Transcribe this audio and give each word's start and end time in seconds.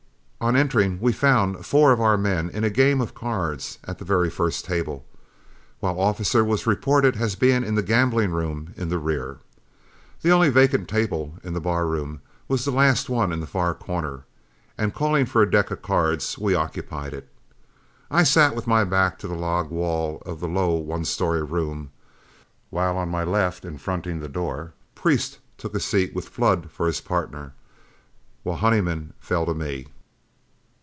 On 0.43 0.55
entering 0.55 0.99
we 0.99 1.11
found 1.13 1.63
four 1.63 1.91
of 1.91 2.01
our 2.01 2.17
men 2.17 2.49
in 2.49 2.63
a 2.63 2.71
game 2.71 2.99
of 2.99 3.13
cards 3.13 3.77
at 3.83 3.99
the 3.99 4.05
very 4.05 4.27
first 4.31 4.65
table, 4.65 5.05
while 5.79 5.99
Officer 5.99 6.43
was 6.43 6.65
reported 6.65 7.15
as 7.17 7.35
being 7.35 7.63
in 7.63 7.75
the 7.75 7.83
gambling 7.83 8.31
room 8.31 8.73
in 8.75 8.89
the 8.89 8.97
rear. 8.97 9.37
The 10.23 10.31
only 10.31 10.49
vacant 10.49 10.89
table 10.89 11.35
in 11.43 11.53
the 11.53 11.61
bar 11.61 11.85
room 11.85 12.21
was 12.47 12.65
the 12.65 12.71
last 12.71 13.07
one 13.07 13.31
in 13.31 13.39
the 13.39 13.45
far 13.45 13.75
corner, 13.75 14.25
and 14.79 14.95
calling 14.95 15.27
for 15.27 15.43
a 15.43 15.49
deck 15.51 15.69
of 15.69 15.83
cards, 15.83 16.39
we 16.39 16.55
occupied 16.55 17.13
it. 17.13 17.29
I 18.09 18.23
sat 18.23 18.55
with 18.55 18.65
my 18.65 18.83
back 18.83 19.19
to 19.19 19.27
the 19.27 19.35
log 19.35 19.69
wall 19.69 20.23
of 20.25 20.39
the 20.39 20.47
low 20.49 20.73
one 20.73 21.05
story 21.05 21.43
room, 21.43 21.91
while 22.71 22.97
on 22.97 23.09
my 23.09 23.23
left 23.23 23.63
and 23.63 23.79
fronting 23.79 24.21
the 24.21 24.27
door, 24.27 24.73
Priest 24.95 25.37
took 25.59 25.75
a 25.75 25.79
seat 25.79 26.15
with 26.15 26.27
Flood 26.29 26.71
for 26.71 26.87
his 26.87 26.99
pardner, 26.99 27.53
while 28.41 28.57
Honeyman 28.57 29.13
fell 29.19 29.45
to 29.45 29.53
me. 29.53 29.85